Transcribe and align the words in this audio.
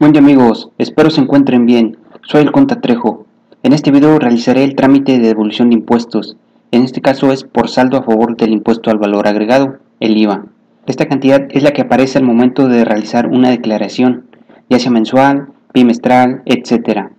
Buen 0.00 0.12
día 0.12 0.22
amigos, 0.22 0.70
espero 0.78 1.10
se 1.10 1.20
encuentren 1.20 1.66
bien. 1.66 1.98
Soy 2.22 2.40
el 2.40 2.52
Conta 2.52 2.80
Trejo. 2.80 3.26
En 3.62 3.74
este 3.74 3.90
video 3.90 4.18
realizaré 4.18 4.64
el 4.64 4.74
trámite 4.74 5.18
de 5.18 5.28
devolución 5.28 5.68
de 5.68 5.74
impuestos. 5.74 6.38
En 6.70 6.84
este 6.84 7.02
caso 7.02 7.32
es 7.32 7.44
por 7.44 7.68
saldo 7.68 7.98
a 7.98 8.02
favor 8.02 8.34
del 8.34 8.52
impuesto 8.52 8.90
al 8.90 8.96
valor 8.96 9.28
agregado, 9.28 9.76
el 10.00 10.16
IVA. 10.16 10.46
Esta 10.86 11.04
cantidad 11.04 11.46
es 11.50 11.62
la 11.62 11.72
que 11.72 11.82
aparece 11.82 12.16
al 12.16 12.24
momento 12.24 12.66
de 12.66 12.82
realizar 12.82 13.26
una 13.26 13.50
declaración, 13.50 14.24
ya 14.70 14.78
sea 14.78 14.90
mensual, 14.90 15.48
bimestral, 15.74 16.40
etc. 16.46 17.10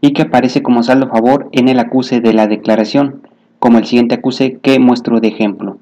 Y 0.00 0.14
que 0.14 0.22
aparece 0.22 0.62
como 0.62 0.82
saldo 0.82 1.08
a 1.08 1.10
favor 1.10 1.50
en 1.52 1.68
el 1.68 1.78
acuse 1.78 2.22
de 2.22 2.32
la 2.32 2.46
declaración, 2.46 3.20
como 3.58 3.76
el 3.76 3.84
siguiente 3.84 4.14
acuse 4.14 4.58
que 4.62 4.78
muestro 4.78 5.20
de 5.20 5.28
ejemplo. 5.28 5.76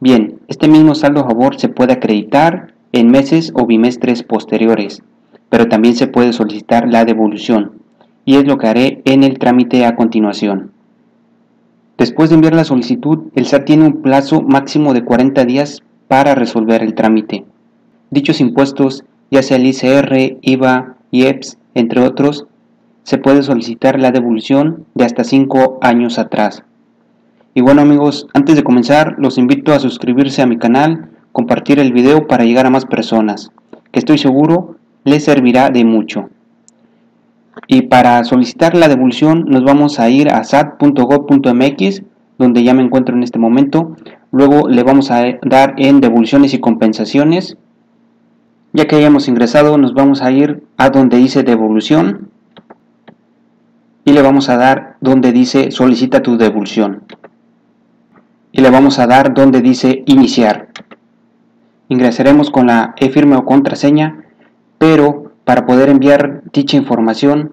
Bien, 0.00 0.38
este 0.48 0.68
mismo 0.68 0.94
saldo 0.94 1.20
a 1.20 1.28
favor 1.28 1.58
se 1.58 1.70
puede 1.70 1.94
acreditar 1.94 2.74
en 2.92 3.10
meses 3.10 3.54
o 3.54 3.64
bimestres 3.64 4.22
posteriores 4.22 5.02
pero 5.50 5.68
también 5.68 5.94
se 5.94 6.06
puede 6.06 6.32
solicitar 6.32 6.88
la 6.88 7.04
devolución, 7.04 7.72
y 8.24 8.36
es 8.36 8.46
lo 8.46 8.56
que 8.56 8.68
haré 8.68 9.02
en 9.04 9.24
el 9.24 9.38
trámite 9.38 9.84
a 9.84 9.96
continuación. 9.96 10.70
Después 11.98 12.30
de 12.30 12.36
enviar 12.36 12.54
la 12.54 12.64
solicitud, 12.64 13.24
el 13.34 13.44
SAT 13.44 13.66
tiene 13.66 13.84
un 13.84 14.00
plazo 14.00 14.40
máximo 14.40 14.94
de 14.94 15.04
40 15.04 15.44
días 15.44 15.82
para 16.08 16.34
resolver 16.34 16.82
el 16.82 16.94
trámite. 16.94 17.44
Dichos 18.10 18.40
impuestos, 18.40 19.04
ya 19.30 19.42
sea 19.42 19.58
el 19.58 19.66
ICR, 19.66 20.38
IVA, 20.40 20.96
IEPS, 21.10 21.58
entre 21.74 22.00
otros, 22.00 22.46
se 23.02 23.18
puede 23.18 23.42
solicitar 23.42 24.00
la 24.00 24.12
devolución 24.12 24.86
de 24.94 25.04
hasta 25.04 25.24
5 25.24 25.78
años 25.82 26.18
atrás. 26.18 26.62
Y 27.52 27.60
bueno 27.60 27.82
amigos, 27.82 28.28
antes 28.32 28.56
de 28.56 28.64
comenzar, 28.64 29.16
los 29.18 29.36
invito 29.36 29.72
a 29.72 29.80
suscribirse 29.80 30.40
a 30.40 30.46
mi 30.46 30.56
canal, 30.56 31.10
compartir 31.32 31.80
el 31.80 31.92
video 31.92 32.26
para 32.26 32.44
llegar 32.44 32.66
a 32.66 32.70
más 32.70 32.86
personas, 32.86 33.50
que 33.90 33.98
estoy 33.98 34.18
seguro 34.18 34.76
le 35.04 35.20
servirá 35.20 35.70
de 35.70 35.84
mucho. 35.84 36.30
Y 37.66 37.82
para 37.82 38.22
solicitar 38.24 38.74
la 38.74 38.88
devolución 38.88 39.44
nos 39.48 39.64
vamos 39.64 39.98
a 40.00 40.08
ir 40.08 40.28
a 40.30 40.44
sat.gov.mx, 40.44 42.02
donde 42.38 42.62
ya 42.62 42.74
me 42.74 42.82
encuentro 42.82 43.14
en 43.14 43.22
este 43.22 43.38
momento. 43.38 43.96
Luego 44.32 44.68
le 44.68 44.82
vamos 44.82 45.10
a 45.10 45.24
dar 45.42 45.74
en 45.76 46.00
devoluciones 46.00 46.54
y 46.54 46.60
compensaciones. 46.60 47.56
Ya 48.72 48.86
que 48.86 48.96
hayamos 48.96 49.28
ingresado, 49.28 49.76
nos 49.78 49.94
vamos 49.94 50.22
a 50.22 50.30
ir 50.30 50.62
a 50.76 50.90
donde 50.90 51.18
dice 51.18 51.42
devolución 51.42 52.30
y 54.04 54.12
le 54.12 54.22
vamos 54.22 54.48
a 54.48 54.56
dar 54.56 54.96
donde 55.00 55.32
dice 55.32 55.70
solicita 55.70 56.22
tu 56.22 56.36
devolución. 56.36 57.02
Y 58.52 58.60
le 58.60 58.70
vamos 58.70 58.98
a 58.98 59.06
dar 59.06 59.34
donde 59.34 59.60
dice 59.60 60.02
iniciar. 60.06 60.68
Ingresaremos 61.88 62.50
con 62.50 62.66
la 62.66 62.94
e-firma 62.96 63.38
o 63.38 63.44
contraseña 63.44 64.24
pero 64.80 65.32
para 65.44 65.66
poder 65.66 65.90
enviar 65.90 66.42
dicha 66.54 66.78
información 66.78 67.52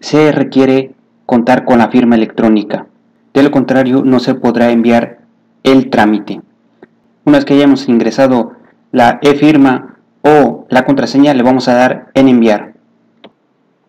se 0.00 0.30
requiere 0.30 0.92
contar 1.24 1.64
con 1.64 1.78
la 1.78 1.88
firma 1.88 2.16
electrónica. 2.16 2.86
De 3.32 3.42
lo 3.42 3.50
contrario, 3.50 4.02
no 4.04 4.20
se 4.20 4.34
podrá 4.34 4.70
enviar 4.70 5.20
el 5.62 5.88
trámite. 5.88 6.42
Una 7.24 7.38
vez 7.38 7.46
que 7.46 7.54
hayamos 7.54 7.88
ingresado 7.88 8.52
la 8.92 9.20
e-firma 9.22 9.96
o 10.20 10.66
la 10.68 10.84
contraseña, 10.84 11.32
le 11.32 11.42
vamos 11.42 11.66
a 11.68 11.74
dar 11.76 12.10
en 12.12 12.28
enviar. 12.28 12.74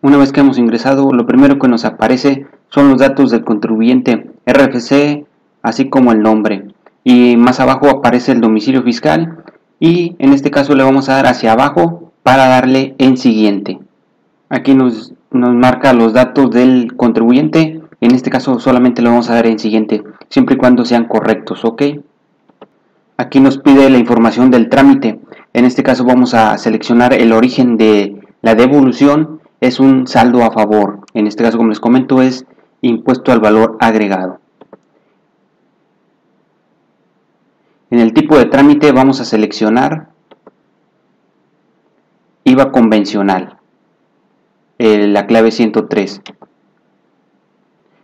Una 0.00 0.16
vez 0.16 0.32
que 0.32 0.40
hemos 0.40 0.56
ingresado, 0.56 1.12
lo 1.12 1.26
primero 1.26 1.58
que 1.58 1.68
nos 1.68 1.84
aparece 1.84 2.46
son 2.70 2.88
los 2.88 3.00
datos 3.00 3.30
del 3.30 3.44
contribuyente 3.44 4.30
RFC, 4.46 5.26
así 5.60 5.90
como 5.90 6.12
el 6.12 6.22
nombre. 6.22 6.68
Y 7.04 7.36
más 7.36 7.60
abajo 7.60 7.90
aparece 7.90 8.32
el 8.32 8.40
domicilio 8.40 8.82
fiscal 8.82 9.44
y 9.78 10.16
en 10.18 10.32
este 10.32 10.50
caso 10.50 10.74
le 10.74 10.84
vamos 10.84 11.10
a 11.10 11.16
dar 11.16 11.26
hacia 11.26 11.52
abajo 11.52 12.05
para 12.26 12.48
darle 12.48 12.96
en 12.98 13.16
siguiente. 13.16 13.78
Aquí 14.48 14.74
nos, 14.74 15.14
nos 15.30 15.54
marca 15.54 15.92
los 15.92 16.12
datos 16.12 16.50
del 16.50 16.96
contribuyente. 16.96 17.80
En 18.00 18.16
este 18.16 18.30
caso 18.30 18.58
solamente 18.58 19.00
le 19.00 19.10
vamos 19.10 19.30
a 19.30 19.34
dar 19.34 19.46
en 19.46 19.60
siguiente, 19.60 20.02
siempre 20.28 20.56
y 20.56 20.58
cuando 20.58 20.84
sean 20.84 21.04
correctos, 21.04 21.64
¿ok? 21.64 21.82
Aquí 23.16 23.38
nos 23.38 23.58
pide 23.58 23.88
la 23.90 23.98
información 23.98 24.50
del 24.50 24.68
trámite. 24.68 25.20
En 25.52 25.66
este 25.66 25.84
caso 25.84 26.04
vamos 26.04 26.34
a 26.34 26.58
seleccionar 26.58 27.12
el 27.12 27.32
origen 27.32 27.76
de 27.76 28.20
la 28.42 28.56
devolución. 28.56 29.40
Es 29.60 29.78
un 29.78 30.08
saldo 30.08 30.42
a 30.42 30.50
favor. 30.50 31.02
En 31.14 31.28
este 31.28 31.44
caso, 31.44 31.58
como 31.58 31.68
les 31.68 31.78
comento, 31.78 32.22
es 32.22 32.44
impuesto 32.80 33.30
al 33.30 33.38
valor 33.38 33.76
agregado. 33.78 34.40
En 37.92 38.00
el 38.00 38.12
tipo 38.12 38.36
de 38.36 38.46
trámite 38.46 38.90
vamos 38.90 39.20
a 39.20 39.24
seleccionar 39.24 40.15
IVA 42.48 42.70
convencional, 42.70 43.56
la 44.78 45.26
clave 45.26 45.50
103. 45.50 46.22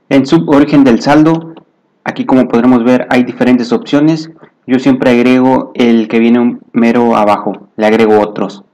En 0.08 0.26
suborigen 0.26 0.82
del 0.82 1.00
saldo, 1.00 1.54
aquí 2.02 2.24
como 2.24 2.48
podremos 2.48 2.82
ver 2.82 3.06
hay 3.08 3.22
diferentes 3.22 3.72
opciones. 3.72 4.32
Yo 4.66 4.80
siempre 4.80 5.12
agrego 5.12 5.70
el 5.74 6.08
que 6.08 6.18
viene 6.18 6.58
mero 6.72 7.14
abajo, 7.14 7.68
le 7.76 7.86
agrego 7.86 8.18
otros, 8.18 8.64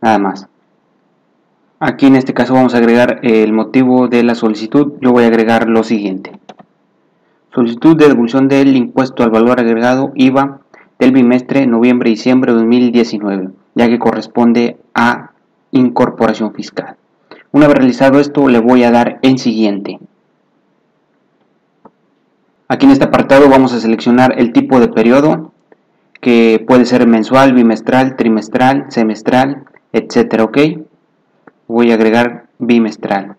nada 0.00 0.18
más. 0.18 0.48
Aquí 1.78 2.06
en 2.06 2.16
este 2.16 2.34
caso 2.34 2.54
vamos 2.54 2.74
a 2.74 2.78
agregar 2.78 3.20
el 3.22 3.52
motivo 3.52 4.08
de 4.08 4.24
la 4.24 4.34
solicitud, 4.34 4.94
yo 5.00 5.12
voy 5.12 5.22
a 5.22 5.28
agregar 5.28 5.68
lo 5.68 5.84
siguiente. 5.84 6.32
Solicitud 7.54 7.96
de 7.96 8.08
devolución 8.08 8.48
del 8.48 8.74
impuesto 8.74 9.22
al 9.22 9.30
valor 9.30 9.60
agregado 9.60 10.10
IVA 10.16 10.62
del 10.98 11.12
bimestre 11.12 11.68
noviembre-diciembre 11.68 12.50
de 12.50 12.58
2019 12.58 13.61
ya 13.74 13.88
que 13.88 13.98
corresponde 13.98 14.78
a 14.94 15.32
incorporación 15.70 16.52
fiscal. 16.52 16.96
Una 17.52 17.66
vez 17.66 17.76
realizado 17.76 18.20
esto, 18.20 18.48
le 18.48 18.58
voy 18.58 18.84
a 18.84 18.90
dar 18.90 19.18
en 19.22 19.38
siguiente. 19.38 19.98
Aquí 22.68 22.86
en 22.86 22.92
este 22.92 23.04
apartado 23.04 23.48
vamos 23.50 23.74
a 23.74 23.80
seleccionar 23.80 24.34
el 24.38 24.52
tipo 24.52 24.80
de 24.80 24.88
periodo, 24.88 25.52
que 26.20 26.64
puede 26.66 26.86
ser 26.86 27.06
mensual, 27.06 27.52
bimestral, 27.52 28.16
trimestral, 28.16 28.86
semestral, 28.88 29.64
etcétera, 29.92 30.44
¿ok? 30.44 30.58
Voy 31.68 31.90
a 31.90 31.94
agregar 31.94 32.46
bimestral. 32.58 33.36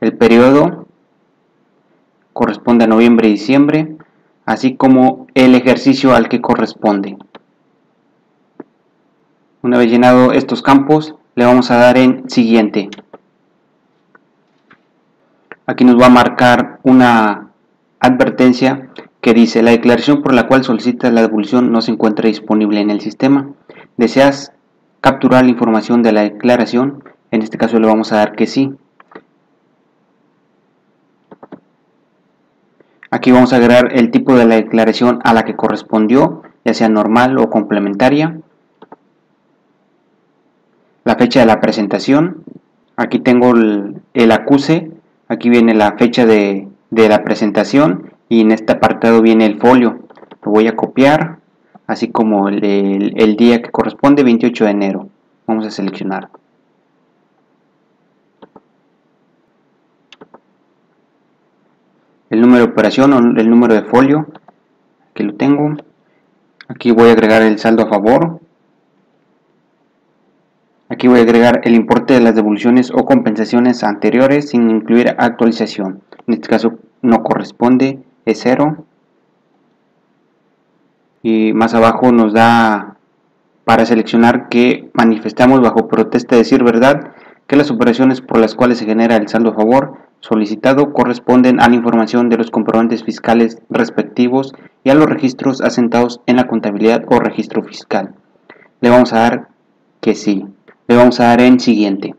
El 0.00 0.16
periodo 0.16 0.86
corresponde 2.32 2.84
a 2.84 2.88
noviembre 2.88 3.28
y 3.28 3.32
diciembre, 3.32 3.96
así 4.44 4.76
como 4.76 5.26
el 5.34 5.54
ejercicio 5.54 6.14
al 6.14 6.28
que 6.28 6.40
corresponde. 6.40 7.16
Una 9.60 9.76
vez 9.76 9.90
llenado 9.90 10.30
estos 10.30 10.62
campos, 10.62 11.16
le 11.34 11.44
vamos 11.44 11.72
a 11.72 11.78
dar 11.78 11.98
en 11.98 12.30
siguiente. 12.30 12.90
Aquí 15.66 15.84
nos 15.84 16.00
va 16.00 16.06
a 16.06 16.10
marcar 16.10 16.78
una 16.84 17.48
advertencia 17.98 18.88
que 19.20 19.34
dice 19.34 19.64
la 19.64 19.72
declaración 19.72 20.22
por 20.22 20.32
la 20.32 20.46
cual 20.46 20.62
solicitas 20.62 21.12
la 21.12 21.22
devolución 21.22 21.72
no 21.72 21.80
se 21.80 21.90
encuentra 21.90 22.28
disponible 22.28 22.80
en 22.80 22.90
el 22.90 23.00
sistema. 23.00 23.48
¿Deseas 23.96 24.52
capturar 25.00 25.44
la 25.44 25.50
información 25.50 26.04
de 26.04 26.12
la 26.12 26.22
declaración? 26.22 27.02
En 27.32 27.42
este 27.42 27.58
caso 27.58 27.80
le 27.80 27.88
vamos 27.88 28.12
a 28.12 28.18
dar 28.18 28.36
que 28.36 28.46
sí. 28.46 28.74
Aquí 33.10 33.32
vamos 33.32 33.52
a 33.52 33.56
agregar 33.56 33.90
el 33.92 34.12
tipo 34.12 34.36
de 34.36 34.44
la 34.44 34.54
declaración 34.54 35.18
a 35.24 35.34
la 35.34 35.44
que 35.44 35.56
correspondió, 35.56 36.42
ya 36.64 36.74
sea 36.74 36.88
normal 36.88 37.36
o 37.38 37.50
complementaria 37.50 38.40
la 41.08 41.16
fecha 41.16 41.40
de 41.40 41.46
la 41.46 41.58
presentación. 41.58 42.44
Aquí 42.98 43.18
tengo 43.18 43.52
el, 43.54 44.30
acuse, 44.30 44.90
aquí 45.26 45.48
viene 45.48 45.72
la 45.72 45.92
fecha 45.92 46.26
de, 46.26 46.68
la 46.90 47.24
presentación 47.24 48.12
y 48.28 48.42
en 48.42 48.52
este 48.52 48.74
apartado 48.74 49.22
viene 49.22 49.46
el 49.46 49.58
folio. 49.58 50.00
Lo 50.42 50.52
voy 50.52 50.68
a 50.68 50.76
copiar, 50.76 51.38
así 51.86 52.08
como 52.08 52.50
el, 52.50 53.14
el 53.16 53.36
día 53.36 53.62
que 53.62 53.70
corresponde, 53.70 54.22
28 54.22 54.66
de 54.66 54.70
enero. 54.70 55.08
Vamos 55.46 55.64
a 55.64 55.70
seleccionar. 55.70 56.28
el 62.28 62.42
número 62.42 62.66
de 62.66 62.70
operación 62.70 63.14
o 63.14 63.18
el 63.40 63.48
número 63.48 63.72
de 63.72 63.84
folio 63.84 64.26
que 65.14 65.24
lo 65.24 65.32
tengo 65.36 65.78
aquí 66.68 66.90
voy 66.90 67.08
a 67.08 67.12
agregar 67.12 67.40
el 67.40 67.58
saldo 67.58 67.84
a 67.84 67.88
favor 67.88 68.40
Aquí 70.90 71.06
voy 71.06 71.18
a 71.18 71.22
agregar 71.22 71.60
el 71.64 71.74
importe 71.74 72.14
de 72.14 72.20
las 72.20 72.34
devoluciones 72.34 72.90
o 72.90 73.04
compensaciones 73.04 73.84
anteriores 73.84 74.50
sin 74.50 74.70
incluir 74.70 75.14
actualización. 75.18 76.02
En 76.26 76.34
este 76.34 76.48
caso 76.48 76.78
no 77.02 77.22
corresponde, 77.22 77.98
es 78.24 78.40
cero. 78.42 78.84
Y 81.22 81.52
más 81.52 81.74
abajo 81.74 82.10
nos 82.10 82.32
da 82.32 82.96
para 83.64 83.84
seleccionar 83.84 84.48
que 84.48 84.88
manifestamos 84.94 85.60
bajo 85.60 85.88
protesta 85.88 86.36
de 86.36 86.42
decir 86.42 86.64
verdad 86.64 87.12
que 87.46 87.56
las 87.56 87.70
operaciones 87.70 88.22
por 88.22 88.38
las 88.38 88.54
cuales 88.54 88.78
se 88.78 88.86
genera 88.86 89.16
el 89.16 89.28
saldo 89.28 89.50
a 89.50 89.54
favor 89.54 89.98
solicitado 90.20 90.92
corresponden 90.92 91.60
a 91.60 91.68
la 91.68 91.76
información 91.76 92.28
de 92.28 92.38
los 92.38 92.50
comprobantes 92.50 93.04
fiscales 93.04 93.60
respectivos 93.70 94.54
y 94.84 94.90
a 94.90 94.94
los 94.94 95.06
registros 95.06 95.60
asentados 95.60 96.20
en 96.26 96.36
la 96.36 96.48
contabilidad 96.48 97.04
o 97.08 97.20
registro 97.20 97.62
fiscal. 97.62 98.14
Le 98.80 98.90
vamos 98.90 99.12
a 99.12 99.20
dar 99.20 99.48
que 100.00 100.14
sí. 100.14 100.46
Le 100.88 100.96
vamos 100.96 101.20
a 101.20 101.24
dar 101.24 101.42
en 101.42 101.60
siguiente. 101.60 102.14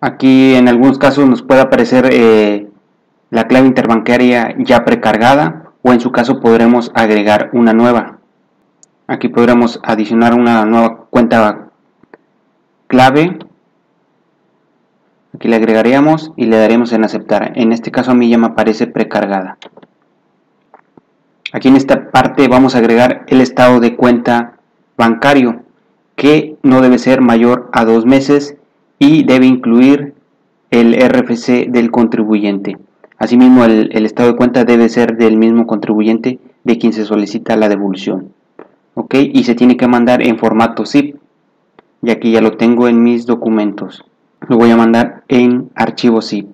Aquí 0.00 0.54
en 0.54 0.68
algunos 0.68 0.98
casos 0.98 1.28
nos 1.28 1.42
puede 1.42 1.60
aparecer 1.60 2.08
eh, 2.12 2.68
la 3.30 3.46
clave 3.46 3.68
interbancaria 3.68 4.54
ya 4.58 4.84
precargada 4.84 5.72
o 5.82 5.92
en 5.92 6.00
su 6.00 6.10
caso 6.10 6.40
podremos 6.40 6.90
agregar 6.94 7.50
una 7.52 7.72
nueva. 7.72 8.18
Aquí 9.06 9.28
podremos 9.28 9.80
adicionar 9.84 10.34
una 10.34 10.64
nueva 10.64 11.06
cuenta 11.10 11.70
clave. 12.88 13.38
Aquí 15.34 15.46
le 15.46 15.56
agregaríamos 15.56 16.32
y 16.36 16.46
le 16.46 16.58
daremos 16.58 16.92
en 16.92 17.04
aceptar. 17.04 17.52
En 17.54 17.72
este 17.72 17.92
caso 17.92 18.10
a 18.10 18.14
mí 18.14 18.28
ya 18.28 18.38
me 18.38 18.48
aparece 18.48 18.88
precargada. 18.88 19.58
Aquí 21.52 21.68
en 21.68 21.76
esta 21.76 22.10
parte 22.10 22.48
vamos 22.48 22.74
a 22.74 22.78
agregar 22.78 23.24
el 23.28 23.40
estado 23.40 23.78
de 23.78 23.94
cuenta 23.94 24.54
bancario 24.96 25.67
que 26.18 26.56
no 26.64 26.82
debe 26.82 26.98
ser 26.98 27.20
mayor 27.20 27.70
a 27.72 27.84
dos 27.84 28.04
meses 28.04 28.56
y 28.98 29.22
debe 29.22 29.46
incluir 29.46 30.14
el 30.72 30.94
RFC 30.94 31.68
del 31.68 31.92
contribuyente. 31.92 32.76
Asimismo, 33.18 33.64
el, 33.64 34.04
estado 34.04 34.32
de 34.32 34.36
cuenta 34.36 34.64
debe 34.64 34.88
ser 34.88 35.16
del 35.16 35.36
mismo 35.36 35.68
contribuyente 35.68 36.40
de 36.64 36.76
quien 36.76 36.92
se 36.92 37.04
solicita 37.04 37.56
la 37.56 37.68
devolución. 37.68 38.32
¿Ok? 38.94 39.14
Y 39.14 39.44
se 39.44 39.54
tiene 39.54 39.76
que 39.76 39.86
mandar 39.86 40.20
en 40.20 40.38
formato 40.38 40.84
zip. 40.84 41.16
Y 42.02 42.10
aquí 42.10 42.32
ya 42.32 42.40
lo 42.40 42.56
tengo 42.56 42.88
en 42.88 43.00
mis 43.04 43.24
documentos. 43.24 44.04
Lo 44.48 44.58
voy 44.58 44.72
a 44.72 44.76
mandar 44.76 45.22
en 45.28 45.70
archivo 45.76 46.20
zip. 46.20 46.48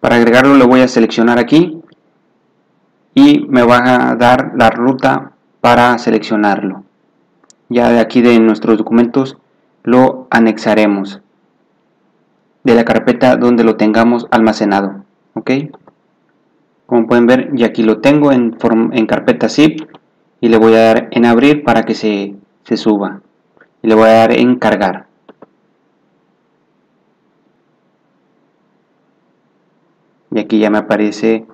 Para 0.00 0.16
agregarlo 0.16 0.54
lo 0.54 0.68
voy 0.68 0.80
a 0.80 0.88
seleccionar 0.88 1.38
aquí 1.38 1.77
y 3.18 3.46
me 3.48 3.64
va 3.64 4.10
a 4.10 4.14
dar 4.14 4.52
la 4.54 4.70
ruta 4.70 5.32
para 5.60 5.98
seleccionarlo. 5.98 6.84
Ya 7.68 7.90
de 7.90 7.98
aquí 7.98 8.22
de 8.22 8.38
nuestros 8.38 8.78
documentos 8.78 9.36
lo 9.82 10.28
anexaremos 10.30 11.20
de 12.62 12.74
la 12.76 12.84
carpeta 12.84 13.36
donde 13.36 13.64
lo 13.64 13.74
tengamos 13.74 14.28
almacenado. 14.30 15.02
¿Ok? 15.34 15.50
Como 16.86 17.08
pueden 17.08 17.26
ver, 17.26 17.50
ya 17.54 17.66
aquí 17.66 17.82
lo 17.82 17.98
tengo 17.98 18.30
en, 18.30 18.56
en 18.92 19.06
carpeta 19.06 19.48
zip 19.48 19.80
y 20.40 20.48
le 20.48 20.56
voy 20.56 20.74
a 20.74 20.82
dar 20.82 21.08
en 21.10 21.26
abrir 21.26 21.64
para 21.64 21.82
que 21.82 21.94
se, 21.94 22.36
se 22.62 22.76
suba. 22.76 23.20
Y 23.82 23.88
le 23.88 23.96
voy 23.96 24.08
a 24.08 24.12
dar 24.12 24.32
en 24.32 24.56
cargar. 24.60 25.06
Y 30.30 30.38
aquí 30.38 30.60
ya 30.60 30.70
me 30.70 30.78
aparece 30.78 31.46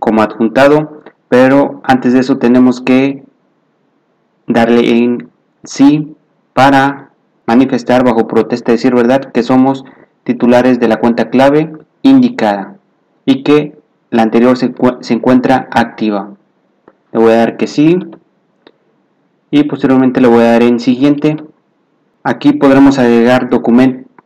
como 0.00 0.22
adjuntado. 0.22 1.02
Pero 1.28 1.80
antes 1.84 2.12
de 2.12 2.18
eso 2.18 2.38
tenemos 2.38 2.80
que 2.80 3.22
darle 4.48 4.98
en 4.98 5.28
sí 5.62 6.16
para 6.54 7.10
manifestar 7.46 8.04
bajo 8.04 8.26
protesta 8.26 8.72
decir 8.72 8.94
verdad 8.94 9.32
que 9.32 9.42
somos 9.42 9.84
titulares 10.24 10.80
de 10.80 10.88
la 10.88 10.96
cuenta 10.96 11.30
clave 11.30 11.72
indicada 12.02 12.76
y 13.24 13.42
que 13.42 13.78
la 14.10 14.22
anterior 14.22 14.56
se, 14.56 14.72
encuentra 15.14 15.68
activa. 15.70 16.30
Le 17.12 17.18
voy 17.20 17.32
a 17.32 17.36
dar 17.36 17.56
que 17.56 17.66
sí 17.66 17.98
y 19.50 19.64
posteriormente 19.64 20.20
le 20.20 20.28
voy 20.28 20.42
a 20.42 20.52
dar 20.52 20.62
en 20.62 20.80
siguiente. 20.80 21.36
Aquí 22.22 22.52
podremos 22.52 22.98
agregar 22.98 23.48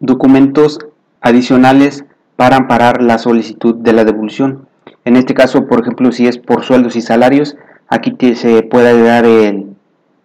documentos 0.01 0.79
adicionales 1.21 2.05
para 2.37 2.57
amparar 2.57 3.03
la 3.03 3.19
solicitud 3.19 3.75
de 3.77 3.93
la 3.93 4.05
devolución. 4.05 4.67
En 5.05 5.17
este 5.17 5.35
caso, 5.35 5.67
por 5.67 5.81
ejemplo, 5.81 6.13
si 6.13 6.27
es 6.27 6.39
por 6.39 6.65
sueldos 6.65 6.97
y 6.97 7.03
salarios, 7.03 7.57
aquí 7.89 8.17
se 8.35 8.63
puede 8.63 8.89
agregar 8.91 9.27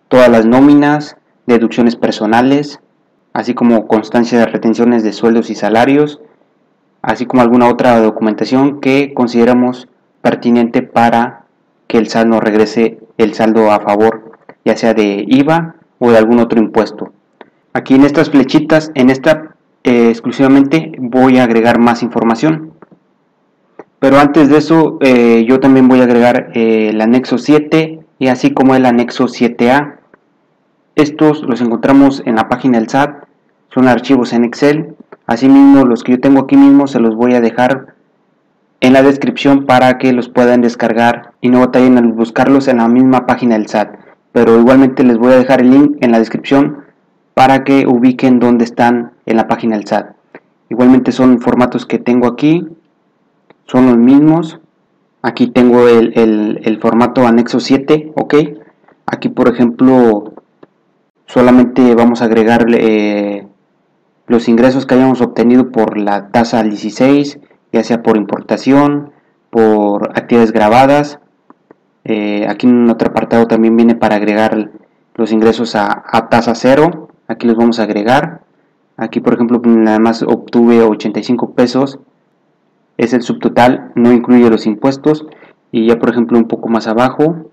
todas 0.07 0.29
las 0.29 0.45
nóminas, 0.45 1.17
deducciones 1.47 1.95
personales, 1.95 2.79
así 3.33 3.53
como 3.53 3.87
constancia 3.87 4.39
de 4.39 4.45
retenciones 4.45 5.03
de 5.03 5.13
sueldos 5.13 5.49
y 5.49 5.55
salarios, 5.55 6.21
así 7.01 7.25
como 7.25 7.41
alguna 7.41 7.67
otra 7.67 7.99
documentación 7.99 8.79
que 8.79 9.13
consideramos 9.13 9.87
pertinente 10.21 10.81
para 10.81 11.45
que 11.87 11.97
el 11.97 12.07
saldo 12.07 12.39
regrese 12.39 12.99
el 13.17 13.33
saldo 13.33 13.71
a 13.71 13.79
favor, 13.79 14.31
ya 14.63 14.77
sea 14.77 14.93
de 14.93 15.25
IVA 15.27 15.75
o 15.99 16.11
de 16.11 16.17
algún 16.17 16.39
otro 16.39 16.59
impuesto. 16.59 17.11
Aquí 17.73 17.95
en 17.95 18.03
estas 18.03 18.29
flechitas, 18.29 18.91
en 18.95 19.09
esta 19.09 19.55
eh, 19.83 20.09
exclusivamente 20.09 20.91
voy 20.99 21.37
a 21.37 21.43
agregar 21.43 21.79
más 21.79 22.03
información. 22.03 22.68
Pero 23.99 24.17
antes 24.17 24.49
de 24.49 24.57
eso, 24.57 24.97
eh, 25.01 25.45
yo 25.47 25.59
también 25.59 25.87
voy 25.87 25.99
a 25.99 26.03
agregar 26.03 26.51
eh, 26.53 26.89
el 26.89 27.01
anexo 27.01 27.37
7 27.37 27.99
y 28.17 28.27
así 28.27 28.51
como 28.51 28.75
el 28.75 28.85
anexo 28.85 29.25
7A. 29.25 29.97
Estos 30.95 31.43
los 31.43 31.61
encontramos 31.61 32.23
en 32.25 32.35
la 32.35 32.47
página 32.47 32.79
del 32.79 32.89
SAT, 32.89 33.25
son 33.73 33.87
archivos 33.87 34.33
en 34.33 34.45
Excel. 34.45 34.95
Asimismo, 35.27 35.85
los 35.85 36.03
que 36.03 36.13
yo 36.13 36.19
tengo 36.19 36.41
aquí 36.41 36.57
mismo 36.57 36.87
se 36.87 36.99
los 36.99 37.15
voy 37.15 37.33
a 37.35 37.41
dejar 37.41 37.95
en 38.81 38.93
la 38.93 39.03
descripción 39.03 39.65
para 39.65 39.97
que 39.97 40.13
los 40.13 40.29
puedan 40.29 40.61
descargar 40.61 41.33
y 41.41 41.49
no 41.49 41.59
batallen 41.59 41.97
al 41.97 42.07
buscarlos 42.13 42.67
en 42.67 42.77
la 42.77 42.87
misma 42.87 43.27
página 43.27 43.55
del 43.55 43.67
SAT. 43.67 43.95
Pero 44.31 44.57
igualmente 44.59 45.03
les 45.03 45.17
voy 45.17 45.33
a 45.33 45.37
dejar 45.37 45.61
el 45.61 45.71
link 45.71 45.97
en 45.99 46.11
la 46.11 46.19
descripción 46.19 46.85
para 47.33 47.63
que 47.63 47.85
ubiquen 47.85 48.39
dónde 48.39 48.63
están 48.63 49.11
en 49.25 49.37
la 49.37 49.47
página 49.47 49.75
del 49.75 49.87
SAT. 49.87 50.15
Igualmente 50.69 51.11
son 51.11 51.39
formatos 51.39 51.85
que 51.85 51.99
tengo 51.99 52.27
aquí, 52.27 52.65
son 53.69 53.85
los 53.85 53.97
mismos. 53.97 54.59
Aquí 55.21 55.47
tengo 55.47 55.87
el, 55.87 56.61
el 56.63 56.79
formato 56.79 57.27
anexo 57.27 57.59
7, 57.59 58.13
ok. 58.15 58.35
Aquí 59.05 59.29
por 59.29 59.47
ejemplo 59.47 60.33
solamente 61.25 61.93
vamos 61.95 62.21
a 62.21 62.25
agregarle 62.25 62.77
eh, 62.81 63.47
los 64.27 64.49
ingresos 64.49 64.85
que 64.85 64.95
hayamos 64.95 65.21
obtenido 65.21 65.71
por 65.71 65.97
la 65.97 66.29
tasa 66.29 66.63
16, 66.63 67.39
ya 67.71 67.83
sea 67.83 68.01
por 68.03 68.17
importación, 68.17 69.11
por 69.49 70.09
actividades 70.17 70.51
grabadas. 70.51 71.19
Eh, 72.03 72.47
aquí 72.47 72.67
en 72.67 72.89
otro 72.89 73.09
apartado 73.09 73.47
también 73.47 73.75
viene 73.77 73.95
para 73.95 74.15
agregar 74.15 74.71
los 75.15 75.31
ingresos 75.31 75.75
a, 75.75 76.03
tasa 76.29 76.55
cero. 76.55 77.09
Aquí 77.27 77.45
los 77.45 77.57
vamos 77.57 77.79
a 77.79 77.83
agregar. 77.83 78.41
Aquí, 78.97 79.19
por 79.19 79.33
ejemplo, 79.33 79.61
nada 79.63 79.99
más 79.99 80.23
obtuve 80.23 80.81
85 80.81 81.51
pesos. 81.51 81.99
Es 82.99 83.13
el 83.13 83.21
subtotal, 83.21 83.93
no 83.95 84.11
incluye 84.11 84.49
los 84.49 84.65
impuestos. 84.65 85.25
Y 85.71 85.87
ya, 85.87 85.97
por 85.97 86.09
ejemplo, 86.09 86.37
un 86.37 86.49
poco 86.49 86.67
más 86.67 86.85
abajo, 86.85 87.49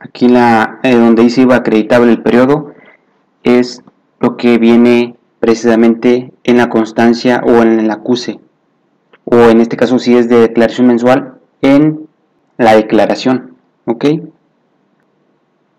aquí 0.00 0.28
la 0.28 0.80
eh, 0.82 0.96
donde 0.96 1.22
dice 1.22 1.42
IVA 1.42 1.56
acreditable 1.56 2.10
el 2.10 2.20
periodo 2.22 2.72
es 3.44 3.84
lo 4.18 4.36
que 4.36 4.58
viene 4.58 5.14
precisamente 5.38 6.32
en 6.42 6.56
la 6.56 6.68
constancia 6.68 7.42
o 7.46 7.62
en 7.62 7.78
el 7.78 7.90
acuse. 7.92 8.40
O 9.24 9.36
en 9.36 9.60
este 9.60 9.76
caso 9.76 10.00
si 10.00 10.16
es 10.16 10.28
de 10.28 10.40
declaración 10.40 10.88
mensual 10.88 11.34
en 11.62 12.08
la 12.58 12.74
declaración 12.74 13.54
ok 13.84 14.04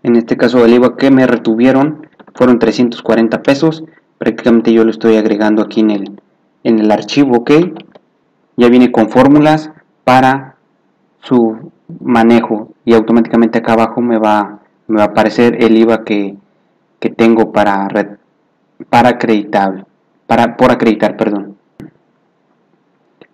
en 0.03 0.15
este 0.15 0.37
caso 0.37 0.63
el 0.65 0.73
IVA 0.73 0.95
que 0.95 1.11
me 1.11 1.27
retuvieron 1.27 2.07
fueron 2.33 2.59
340 2.59 3.43
pesos. 3.43 3.83
Prácticamente 4.17 4.73
yo 4.73 4.83
lo 4.83 4.91
estoy 4.91 5.17
agregando 5.17 5.61
aquí 5.61 5.81
en 5.81 5.91
el 5.91 6.20
en 6.63 6.79
el 6.79 6.91
archivo 6.91 7.37
ok 7.37 7.51
ya 8.57 8.69
viene 8.69 8.91
con 8.91 9.09
fórmulas 9.09 9.71
para 10.03 10.55
su 11.21 11.71
manejo 11.99 12.73
y 12.85 12.93
automáticamente 12.93 13.59
acá 13.59 13.73
abajo 13.73 14.01
me 14.01 14.17
va, 14.17 14.59
me 14.87 14.97
va 14.97 15.03
a 15.03 15.07
aparecer 15.07 15.63
el 15.63 15.77
IVA 15.77 16.03
que, 16.03 16.37
tengo 17.17 17.51
para, 17.51 17.87
para 18.89 19.09
acreditar, 19.09 19.85
para, 20.27 20.55
por 20.55 20.71
acreditar, 20.71 21.17
perdón. 21.17 21.57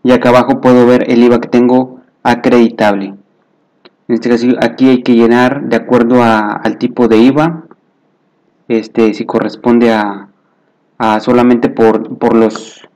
Y 0.03 0.11
acá 0.11 0.29
abajo 0.29 0.61
puedo 0.61 0.85
ver 0.85 1.11
el 1.11 1.21
IVA 1.23 1.41
que 1.41 1.49
tengo 1.49 1.99
acreditable. 2.23 3.15
En 4.07 4.15
este 4.15 4.29
caso 4.29 4.47
aquí 4.61 4.89
hay 4.89 5.03
que 5.03 5.15
llenar 5.15 5.63
de 5.63 5.75
acuerdo 5.75 6.23
al 6.23 6.77
tipo 6.77 7.09
de 7.09 7.17
IVA. 7.17 7.63
Este 8.69 9.13
si 9.13 9.25
corresponde 9.25 9.93
a, 9.93 10.29
a 10.97 11.19
solamente 11.19 11.67
por, 11.67 12.17
por 12.17 12.35
los 12.35 12.86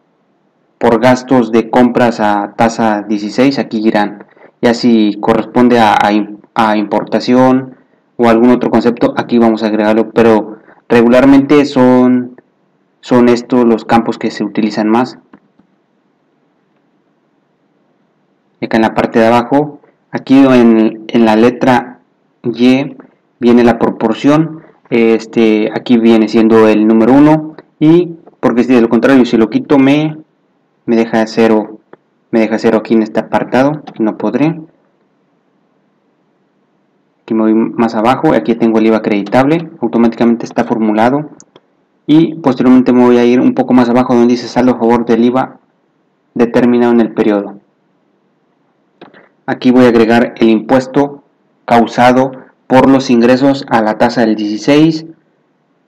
por 0.82 1.00
gastos 1.00 1.54
de 1.54 1.70
compras 1.70 2.20
a 2.20 2.56
tasa 2.58 3.04
16, 3.08 3.60
aquí 3.60 3.88
irán 3.88 4.26
ya 4.62 4.74
si 4.74 5.18
corresponde 5.20 5.80
a, 5.80 6.78
importación 6.78 7.76
o 8.18 8.30
algún 8.30 8.52
otro 8.52 8.70
concepto, 8.70 9.14
aquí 9.18 9.40
vamos 9.40 9.64
a 9.64 9.68
agregarlo, 9.68 10.12
pero 10.12 10.58
regularmente 10.88 11.66
son, 11.66 12.40
son 13.00 13.30
estos 13.30 13.66
los 13.66 13.86
campos 13.86 14.20
que 14.20 14.30
se 14.30 14.44
utilizan 14.44 14.88
más. 14.88 15.18
acá 18.62 18.78
en 18.78 18.84
la 18.84 18.94
parte 18.94 19.18
de 19.18 19.26
abajo, 19.26 19.82
aquí 20.12 20.46
en, 20.46 21.26
la 21.26 21.36
letra 21.36 22.00
Y 22.44 22.96
viene 23.40 23.64
la 23.64 23.80
proporción, 23.80 24.62
este, 24.92 25.72
aquí 25.74 25.98
viene 25.98 26.28
siendo 26.28 26.68
el 26.68 26.88
número 26.88 27.14
1 27.14 27.56
y 27.80 28.18
porque 28.40 28.64
si 28.64 28.74
de 28.76 28.82
lo 28.82 28.90
contrario 28.90 29.26
si 29.26 29.38
lo 29.38 29.50
quito 29.50 29.80
me, 29.80 30.18
me 30.92 30.98
deja 30.98 31.26
cero 31.26 31.80
me 32.32 32.42
deja 32.42 32.60
cero 32.60 32.80
aquí 32.80 32.96
en 32.96 33.04
este 33.04 33.22
apartado 33.22 33.82
no 33.98 34.18
podré. 34.18 34.60
Aquí 37.22 37.34
me 37.34 37.44
voy 37.44 37.54
más 37.54 37.96
abajo 37.96 38.34
aquí 38.34 38.56
tengo 38.56 38.78
el 38.80 38.88
IVA 38.88 38.98
acreditable 38.98 39.70
automáticamente 39.80 40.46
está 40.46 40.66
formulado. 40.66 41.30
Y 42.08 42.36
posteriormente 42.36 42.92
me 42.92 43.06
voy 43.06 43.20
a 43.20 43.24
ir 43.24 43.40
un 43.40 43.54
poco 43.54 43.74
más 43.74 43.88
abajo 43.88 44.14
donde 44.14 44.34
dice 44.34 44.50
saldo 44.50 44.74
a 44.74 44.80
favor 44.80 45.06
del 45.06 45.24
IVA 45.24 45.60
determinado 46.34 46.92
en 46.92 47.00
el 47.00 47.14
periodo. 47.14 47.56
Aquí 49.46 49.72
voy 49.72 49.86
a 49.86 49.90
agregar 49.90 50.34
el 50.40 50.50
impuesto 50.50 51.24
causado 51.64 52.34
por 52.68 52.90
los 52.90 53.10
ingresos 53.10 53.66
a 53.70 53.82
la 53.82 53.98
tasa 53.98 54.26
del 54.26 54.36
16 54.36 55.06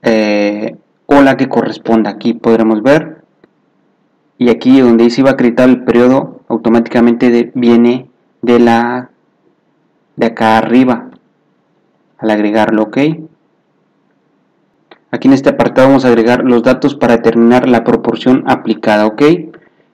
eh, 0.03 0.77
o 1.07 1.21
la 1.21 1.35
que 1.35 1.49
corresponda. 1.49 2.11
Aquí 2.11 2.33
podremos 2.33 2.81
ver 2.83 3.12
y 4.37 4.49
aquí 4.49 4.81
donde 4.81 5.05
dice 5.05 5.21
IVA 5.21 5.31
acreditable 5.31 5.73
el 5.73 5.83
periodo 5.83 6.41
automáticamente 6.47 7.51
viene 7.55 8.09
de 8.41 8.59
la 8.59 9.09
de 10.15 10.25
acá 10.27 10.57
arriba 10.57 11.09
al 12.17 12.31
agregarlo 12.31 12.83
ok 12.83 12.97
aquí 15.11 15.27
en 15.27 15.33
este 15.33 15.49
apartado 15.49 15.87
vamos 15.87 16.05
a 16.05 16.09
agregar 16.09 16.43
los 16.43 16.63
datos 16.63 16.95
para 16.95 17.17
determinar 17.17 17.67
la 17.67 17.83
proporción 17.83 18.43
aplicada 18.47 19.05
ok 19.05 19.21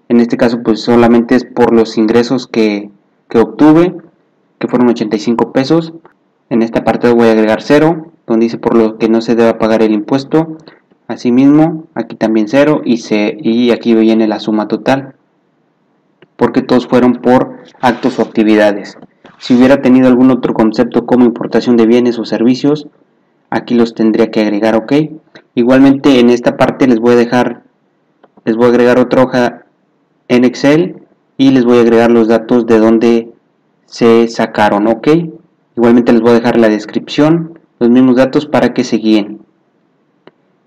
en 0.10 0.20
este 0.20 0.38
caso 0.38 0.64
pues 0.64 0.82
solamente 0.82 1.36
es 1.36 1.46
por 1.46 1.74
los 1.74 1.98
ingresos 1.98 2.48
que, 2.48 2.90
que 3.30 3.40
obtuve 3.40 3.96
que 4.60 4.68
fueron 4.68 4.90
85 4.90 5.52
pesos. 5.52 5.94
En 6.50 6.62
este 6.62 6.80
apartado 6.80 7.16
voy 7.16 7.30
a 7.30 7.32
agregar 7.32 7.62
0 7.62 8.12
donde 8.28 8.46
dice 8.46 8.60
por 8.60 8.78
lo 8.78 8.98
que 8.98 9.10
no 9.10 9.22
se 9.22 9.36
debe 9.36 9.56
pagar 9.56 9.82
el 9.82 9.92
impuesto 9.92 10.58
asimismo 11.10 11.88
aquí 11.94 12.16
también 12.16 12.48
0 12.48 12.84
y, 12.86 13.02
y 13.42 13.72
aquí 13.72 13.94
viene 13.94 14.28
la 14.28 14.40
suma 14.40 14.70
total 14.70 15.16
porque 16.38 16.62
todos 16.62 16.88
fueron 16.88 17.16
por 17.16 17.58
actos 17.82 18.18
o 18.20 18.22
actividades 18.22 18.98
si 19.40 19.56
hubiera 19.56 19.82
tenido 19.82 20.08
algún 20.08 20.32
otro 20.32 20.54
concepto 20.54 21.06
como 21.06 21.26
importación 21.26 21.78
de 21.78 21.86
bienes 21.86 22.20
o 22.20 22.26
servicios, 22.26 22.88
aquí 23.50 23.74
los 23.74 23.96
tendría 23.96 24.30
que 24.32 24.42
agregar, 24.42 24.76
ok. 24.76 24.94
Igualmente 25.56 26.20
en 26.20 26.30
esta 26.30 26.58
parte 26.58 26.88
les 26.88 27.00
voy 27.00 27.14
a 27.14 27.18
dejar, 27.18 27.64
les 28.44 28.58
voy 28.58 28.66
a 28.66 28.70
agregar 28.70 29.00
otra 29.00 29.24
hoja 29.24 29.66
en 30.28 30.44
Excel 30.44 31.04
y 31.38 31.52
les 31.52 31.64
voy 31.64 31.78
a 31.78 31.82
agregar 31.82 32.12
los 32.12 32.28
datos 32.28 32.68
de 32.68 32.80
donde 32.80 33.32
se 33.86 34.28
sacaron, 34.28 34.88
ok. 34.88 35.08
Igualmente 35.78 36.12
les 36.12 36.22
voy 36.22 36.32
a 36.32 36.36
dejar 36.36 36.58
la 36.58 36.68
descripción, 36.68 37.60
los 37.80 37.90
mismos 37.90 38.18
datos 38.18 38.46
para 38.46 38.74
que 38.74 38.84
se 38.84 38.98
guíen. 38.98 39.39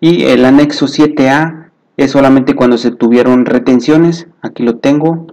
Y 0.02 0.24
el 0.24 0.44
anexo 0.44 0.86
7A 0.86 1.70
es 1.96 2.10
solamente 2.10 2.54
cuando 2.54 2.76
se 2.76 2.90
tuvieron 2.90 3.46
retenciones, 3.46 4.26
aquí 4.42 4.64
lo 4.64 4.76
tengo, 4.76 5.28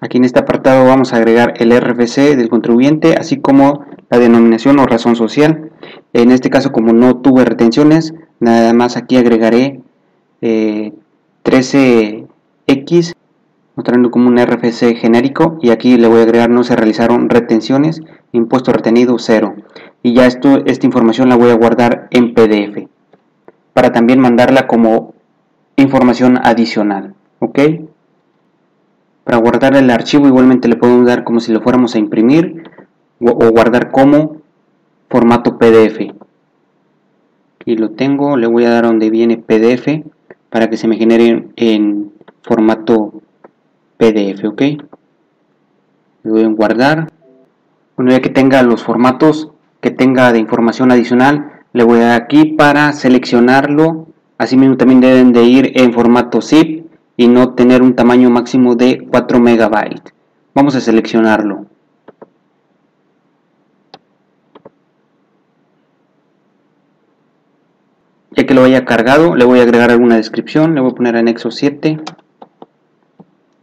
Aquí 0.00 0.18
en 0.18 0.24
este 0.24 0.38
apartado 0.38 0.84
vamos 0.84 1.12
a 1.12 1.16
agregar 1.16 1.54
el 1.56 1.76
RFC 1.76 2.36
del 2.36 2.48
contribuyente, 2.48 3.16
así 3.18 3.38
como 3.38 3.84
la 4.10 4.20
denominación 4.20 4.78
o 4.78 4.86
razón 4.86 5.16
social. 5.16 5.72
En 6.12 6.30
este 6.30 6.50
caso, 6.50 6.70
como 6.70 6.92
no 6.92 7.16
tuve 7.16 7.44
retenciones, 7.44 8.14
nada 8.38 8.72
más 8.74 8.96
aquí 8.96 9.16
agregaré 9.16 9.80
13X, 10.40 12.28
eh, 13.10 13.14
mostrando 13.74 14.12
como 14.12 14.28
un 14.28 14.38
RFC 14.38 14.94
genérico, 14.94 15.58
y 15.62 15.70
aquí 15.70 15.96
le 15.96 16.06
voy 16.06 16.20
a 16.20 16.22
agregar 16.22 16.48
no 16.48 16.62
se 16.62 16.76
realizaron 16.76 17.28
retenciones, 17.28 18.00
impuesto 18.30 18.72
retenido 18.72 19.18
0. 19.18 19.56
Y 20.04 20.14
ya 20.14 20.26
esto, 20.26 20.64
esta 20.66 20.86
información 20.86 21.28
la 21.28 21.34
voy 21.34 21.50
a 21.50 21.56
guardar 21.56 22.06
en 22.12 22.34
PDF, 22.34 22.86
para 23.78 23.92
también 23.92 24.18
mandarla 24.18 24.66
como 24.66 25.14
información 25.76 26.40
adicional. 26.42 27.14
¿Ok? 27.38 27.60
Para 29.22 29.36
guardar 29.36 29.76
el 29.76 29.88
archivo 29.88 30.26
igualmente 30.26 30.66
le 30.66 30.74
podemos 30.74 31.06
dar 31.06 31.22
como 31.22 31.38
si 31.38 31.52
lo 31.52 31.60
fuéramos 31.60 31.94
a 31.94 32.00
imprimir 32.00 32.68
o, 33.20 33.34
guardar 33.52 33.92
como 33.92 34.38
formato 35.08 35.58
PDF. 35.58 36.12
Aquí 37.60 37.76
lo 37.76 37.90
tengo, 37.90 38.36
le 38.36 38.48
voy 38.48 38.64
a 38.64 38.70
dar 38.70 38.82
donde 38.82 39.10
viene 39.10 39.36
PDF 39.36 40.04
para 40.50 40.68
que 40.68 40.76
se 40.76 40.88
me 40.88 40.96
genere 40.96 41.46
en 41.54 42.10
formato 42.42 43.12
PDF, 43.96 44.44
¿ok? 44.44 44.60
Le 46.24 46.30
voy 46.32 46.42
a 46.42 46.48
guardar. 46.48 47.12
Bueno, 47.96 48.10
ya 48.10 48.18
que 48.18 48.30
tenga 48.30 48.60
los 48.64 48.82
formatos 48.82 49.52
que 49.80 49.92
tenga 49.92 50.32
de 50.32 50.40
información 50.40 50.90
adicional, 50.90 51.57
le 51.78 51.84
voy 51.84 52.00
a 52.00 52.08
dar 52.08 52.22
aquí 52.22 52.44
para 52.44 52.92
seleccionarlo. 52.92 54.08
Asimismo 54.36 54.76
también 54.76 55.00
deben 55.00 55.32
de 55.32 55.44
ir 55.44 55.80
en 55.80 55.92
formato 55.92 56.42
zip 56.42 56.90
y 57.16 57.28
no 57.28 57.54
tener 57.54 57.82
un 57.82 57.94
tamaño 57.94 58.30
máximo 58.30 58.74
de 58.74 59.06
4 59.08 59.38
megabytes. 59.38 60.12
Vamos 60.56 60.74
a 60.74 60.80
seleccionarlo. 60.80 61.66
Ya 68.32 68.44
que 68.44 68.54
lo 68.54 68.64
haya 68.64 68.84
cargado, 68.84 69.36
le 69.36 69.44
voy 69.44 69.60
a 69.60 69.62
agregar 69.62 69.92
alguna 69.92 70.16
descripción, 70.16 70.74
le 70.74 70.80
voy 70.80 70.90
a 70.90 70.94
poner 70.96 71.14
anexo 71.14 71.52
7 71.52 72.00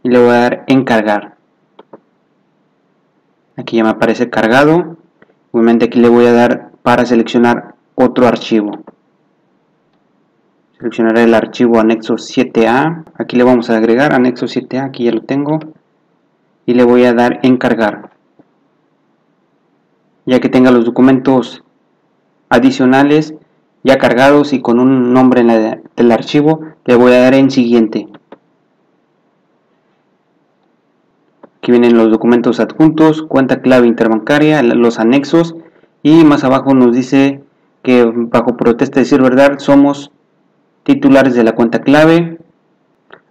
y 0.04 0.08
le 0.08 0.18
voy 0.18 0.30
a 0.30 0.40
dar 0.40 0.64
en 0.68 0.84
cargar. 0.84 1.36
Aquí 3.58 3.76
ya 3.76 3.84
me 3.84 3.90
aparece 3.90 4.30
cargado. 4.30 4.96
Obviamente 5.52 5.84
aquí 5.84 6.00
le 6.00 6.08
voy 6.08 6.24
a 6.24 6.32
dar 6.32 6.70
para 6.82 7.04
seleccionar 7.04 7.75
otro 7.96 8.28
archivo. 8.28 8.84
Seleccionaré 10.78 11.24
el 11.24 11.34
archivo 11.34 11.80
anexo 11.80 12.14
7a 12.14 13.04
aquí 13.14 13.36
le 13.36 13.44
vamos 13.44 13.70
a 13.70 13.78
agregar 13.78 14.12
anexo 14.12 14.46
7a 14.46 14.84
aquí 14.84 15.04
ya 15.04 15.12
lo 15.12 15.22
tengo. 15.22 15.58
Y 16.66 16.74
le 16.74 16.84
voy 16.84 17.04
a 17.04 17.14
dar 17.14 17.40
encargar. 17.42 18.10
Ya 20.26 20.40
que 20.40 20.48
tenga 20.48 20.70
los 20.70 20.84
documentos 20.84 21.64
adicionales 22.48 23.34
ya 23.84 23.98
cargados 23.98 24.52
y 24.52 24.60
con 24.60 24.80
un 24.80 25.12
nombre 25.12 25.40
en 25.40 25.82
del 25.96 26.12
archivo 26.12 26.60
le 26.84 26.96
voy 26.96 27.12
a 27.12 27.20
dar 27.20 27.34
en 27.34 27.50
siguiente. 27.50 28.08
Aquí 31.58 31.70
vienen 31.70 31.96
los 31.96 32.10
documentos 32.10 32.60
adjuntos 32.60 33.22
cuenta 33.22 33.62
clave 33.62 33.86
interbancaria 33.86 34.62
los 34.62 34.98
anexos 34.98 35.54
y 36.02 36.24
más 36.24 36.44
abajo 36.44 36.74
nos 36.74 36.94
dice 36.94 37.45
que 37.86 38.04
bajo 38.04 38.56
protesta 38.56 38.96
de 38.96 39.04
decir 39.04 39.22
verdad 39.22 39.60
somos 39.60 40.10
titulares 40.82 41.36
de 41.36 41.44
la 41.44 41.52
cuenta 41.52 41.82
clave, 41.82 42.36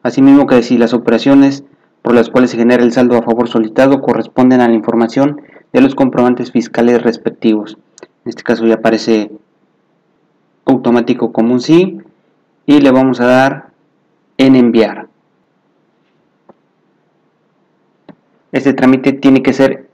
asimismo 0.02 0.48
que 0.48 0.64
si 0.64 0.78
las 0.78 0.94
operaciones 0.94 1.66
por 2.02 2.16
las 2.16 2.30
cuales 2.30 2.52
se 2.52 2.58
genera 2.58 2.82
el 2.82 2.94
saldo 2.94 3.18
a 3.18 3.22
favor 3.22 3.50
solicitado 3.50 4.02
corresponden 4.02 4.62
a 4.62 4.70
la 4.70 4.74
información 4.74 5.42
de 5.74 5.82
los 5.82 5.94
comprobantes 5.94 6.54
fiscales 6.54 7.02
respectivos. 7.02 7.78
En 8.24 8.30
este 8.30 8.44
caso 8.44 8.66
ya 8.66 8.76
aparece 8.76 9.30
automático 10.64 11.34
como 11.34 11.52
un 11.52 11.60
sí 11.60 12.00
y 12.66 12.80
le 12.80 12.92
vamos 12.92 13.20
a 13.20 13.26
dar 13.26 13.72
en 14.38 14.56
enviar. 14.56 15.10
Este 18.54 18.72
trámite 18.72 19.12
tiene 19.12 19.44
que 19.44 19.52
ser 19.52 19.90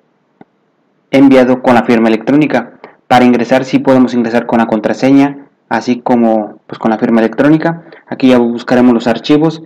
enviado 1.09 1.63
con 1.63 1.73
la 1.73 1.81
firma 1.81 2.09
electrónica. 2.09 2.77
Para 3.11 3.25
ingresar 3.25 3.65
sí 3.65 3.79
podemos 3.79 4.13
ingresar 4.13 4.45
con 4.45 4.59
la 4.59 4.67
contraseña 4.67 5.49
así 5.67 5.99
como 5.99 6.61
pues, 6.65 6.79
con 6.79 6.91
la 6.91 6.97
firma 6.97 7.19
electrónica. 7.19 7.83
Aquí 8.07 8.29
ya 8.29 8.37
buscaremos 8.37 8.93
los 8.93 9.05
archivos 9.05 9.63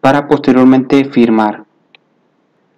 para 0.00 0.26
posteriormente 0.26 1.04
firmar. 1.04 1.62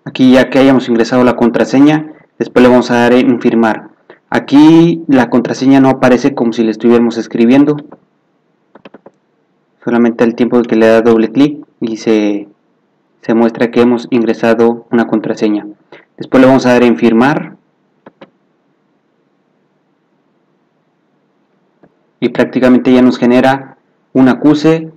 Aquí 0.04 0.32
ya 0.32 0.50
que 0.50 0.58
hayamos 0.58 0.90
ingresado 0.90 1.24
la 1.24 1.36
contraseña, 1.36 2.12
después 2.38 2.62
le 2.62 2.68
vamos 2.68 2.90
a 2.90 2.96
dar 2.96 3.14
en 3.14 3.40
firmar. 3.40 3.88
Aquí 4.28 5.02
la 5.08 5.30
contraseña 5.30 5.80
no 5.80 5.88
aparece 5.88 6.34
como 6.34 6.52
si 6.52 6.64
le 6.64 6.72
estuviéramos 6.72 7.16
escribiendo. 7.16 7.78
Solamente 9.82 10.22
al 10.22 10.34
tiempo 10.34 10.60
que 10.60 10.76
le 10.76 10.86
da 10.86 11.00
doble 11.00 11.32
clic 11.32 11.64
y 11.80 11.96
se, 11.96 12.46
se 13.22 13.32
muestra 13.32 13.70
que 13.70 13.80
hemos 13.80 14.06
ingresado 14.10 14.86
una 14.90 15.06
contraseña. 15.06 15.66
Después 16.18 16.42
le 16.42 16.46
vamos 16.46 16.66
a 16.66 16.74
dar 16.74 16.82
en 16.82 16.98
firmar. 16.98 17.56
Y 22.20 22.28
prácticamente 22.28 22.92
ya 22.92 23.02
nos 23.02 23.18
genera 23.18 23.78
un 24.12 24.28
acuse 24.28 24.92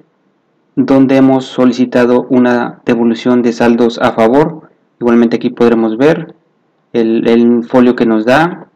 donde 0.75 1.17
hemos 1.17 1.45
solicitado 1.45 2.27
una 2.29 2.81
devolución 2.85 3.41
de 3.41 3.53
saldos 3.53 3.99
a 3.99 4.11
favor. 4.11 4.69
Igualmente 4.99 5.37
aquí 5.37 5.49
podremos 5.49 5.97
ver 5.97 6.35
el, 6.91 7.63
folio 7.63 7.95
que 7.95 8.05
nos 8.05 8.25
da. 8.25 8.67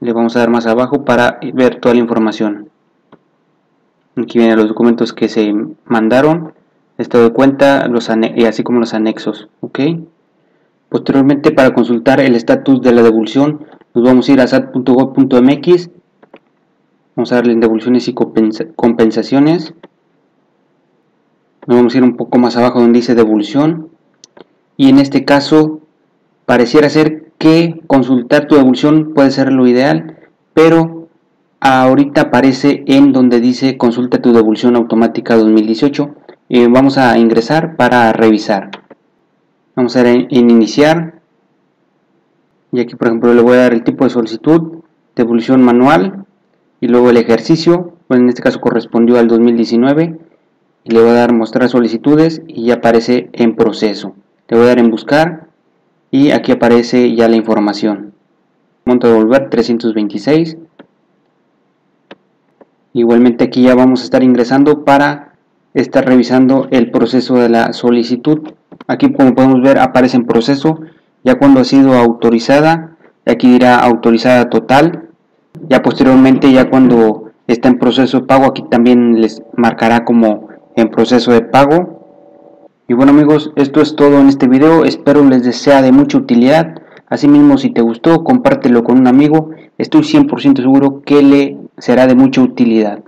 Le 0.00 0.12
vamos 0.12 0.36
a 0.36 0.40
dar 0.40 0.50
más 0.50 0.66
abajo 0.66 1.04
para 1.04 1.38
ver 1.54 1.76
toda 1.80 1.94
la 1.94 2.00
información. 2.00 2.68
Aquí 4.16 4.38
vienen 4.38 4.58
los 4.58 4.68
documentos 4.68 5.12
que 5.12 5.28
se 5.28 5.52
mandaron, 5.86 6.52
estado 6.98 7.24
de 7.24 7.32
cuenta 7.32 7.88
los 7.88 8.10
y 8.36 8.44
así 8.44 8.62
como 8.62 8.80
los 8.80 8.94
anexos. 8.94 9.48
¿ok? 9.60 9.80
Posteriormente 10.88 11.52
para 11.52 11.72
consultar 11.74 12.20
el 12.20 12.36
estatus 12.36 12.82
de 12.82 12.92
la 12.92 13.02
devolución 13.02 13.66
nos 13.94 14.04
vamos 14.04 14.28
a 14.28 14.32
ir 14.32 14.40
a 14.40 14.46
sat.gov.mx 14.46 15.90
Vamos 17.16 17.32
a 17.32 17.36
darle 17.36 17.52
en 17.52 17.60
devoluciones 17.60 18.08
y 18.08 18.14
compensaciones. 18.14 19.74
Nos 21.66 21.76
vamos 21.76 21.94
a 21.94 21.98
ir 21.98 22.04
un 22.04 22.16
poco 22.16 22.38
más 22.38 22.56
abajo 22.56 22.80
donde 22.80 22.98
dice 22.98 23.14
devolución. 23.14 23.88
Y 24.76 24.88
en 24.88 24.98
este 24.98 25.24
caso, 25.24 25.80
pareciera 26.46 26.88
ser 26.90 27.32
que 27.38 27.80
consultar 27.86 28.46
tu 28.46 28.56
devolución 28.56 29.12
puede 29.14 29.30
ser 29.30 29.52
lo 29.52 29.66
ideal. 29.66 30.16
pero 30.54 31.08
ahorita 31.60 32.22
aparece 32.22 32.84
en 32.86 33.12
donde 33.12 33.40
dice 33.40 33.76
consulta 33.76 34.22
tu 34.22 34.32
devolución 34.32 34.76
automática 34.76 35.34
2018 35.36 36.14
eh, 36.50 36.68
vamos 36.68 36.96
a 36.96 37.18
ingresar 37.18 37.76
para 37.76 38.12
revisar 38.12 38.70
vamos 39.74 39.96
a 39.96 40.02
dar 40.02 40.14
en, 40.14 40.26
iniciar 40.30 41.20
y 42.70 42.80
aquí 42.80 42.94
por 42.96 43.08
ejemplo 43.08 43.34
le 43.34 43.42
voy 43.42 43.54
a 43.54 43.62
dar 43.62 43.72
el 43.72 43.82
tipo 43.82 44.04
de 44.04 44.10
solicitud 44.10 44.84
devolución 45.16 45.62
manual 45.62 46.23
y 46.84 46.86
luego 46.86 47.08
el 47.08 47.16
ejercicio 47.16 47.94
en 48.10 48.28
este 48.28 48.42
caso 48.42 48.60
correspondió 48.60 49.18
al 49.18 49.26
2019 49.26 50.18
y 50.84 50.90
le 50.90 51.00
voy 51.00 51.12
a 51.12 51.14
dar 51.14 51.32
mostrar 51.32 51.70
solicitudes 51.70 52.42
y 52.46 52.66
ya 52.66 52.74
aparece 52.74 53.30
en 53.32 53.56
proceso. 53.56 54.14
Le 54.48 54.58
voy 54.58 54.66
a 54.66 54.68
dar 54.68 54.78
en 54.80 54.90
buscar 54.90 55.46
y 56.10 56.32
aquí 56.32 56.52
aparece 56.52 57.14
ya 57.14 57.26
la 57.26 57.36
información. 57.36 58.12
Monto 58.84 59.06
de 59.06 59.14
devolver 59.14 59.48
326 59.48 60.58
igualmente 62.92 63.44
aquí 63.44 63.62
ya 63.62 63.74
vamos 63.74 64.02
a 64.02 64.04
estar 64.04 64.22
ingresando 64.22 64.84
para 64.84 65.36
estar 65.72 66.04
revisando 66.04 66.68
el 66.70 66.90
proceso 66.90 67.36
de 67.36 67.48
la 67.48 67.72
solicitud. 67.72 68.40
Aquí 68.88 69.10
como 69.10 69.34
podemos 69.34 69.62
ver 69.62 69.78
aparece 69.78 70.18
en 70.18 70.26
proceso. 70.26 70.80
Ya 71.22 71.36
cuando 71.36 71.60
ha 71.60 71.64
sido 71.64 71.94
autorizada 71.94 72.98
aquí 73.24 73.50
dirá 73.50 73.78
autorizada 73.78 74.50
total 74.50 75.03
ya 75.68 75.82
posteriormente 75.82 76.52
ya 76.52 76.70
cuando 76.70 77.30
está 77.46 77.68
en 77.68 77.78
proceso 77.78 78.20
de 78.20 78.26
pago 78.26 78.46
aquí 78.46 78.64
también 78.70 79.20
les 79.20 79.42
marcará 79.56 80.04
como 80.04 80.48
en 80.76 80.90
proceso 80.90 81.32
de 81.32 81.42
pago 81.42 82.00
y 82.88 82.94
bueno 82.94 83.12
amigos 83.12 83.52
esto 83.56 83.80
es 83.80 83.96
todo 83.96 84.18
en 84.20 84.28
este 84.28 84.48
video 84.48 84.84
espero 84.84 85.24
les 85.24 85.56
sea 85.56 85.82
de 85.82 85.92
mucha 85.92 86.18
utilidad 86.18 86.82
Asimismo, 87.14 87.58
si 87.58 87.70
te 87.70 87.82
gustó, 87.82 88.24
compártelo 88.24 88.82
con 88.82 88.98
un 88.98 89.06
amigo. 89.06 89.50
Estoy 89.78 90.02
100% 90.02 90.56
seguro 90.56 91.02
que 91.02 91.22
le 91.22 91.58
será 91.78 92.06
de 92.06 92.14
mucha 92.14 92.40
utilidad. 92.40 93.04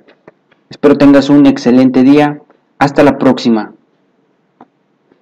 Espero 0.71 0.97
tengas 0.97 1.31
un 1.31 1.47
excelente 1.47 2.03
día. 2.03 2.41
Hasta 2.79 3.03
la 3.03 3.19
próxima. 3.19 3.73